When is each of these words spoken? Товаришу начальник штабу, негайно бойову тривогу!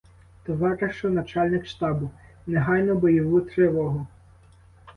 Товаришу 0.45 1.09
начальник 1.09 1.65
штабу, 1.67 2.11
негайно 2.47 2.95
бойову 2.95 3.41
тривогу! 3.41 4.07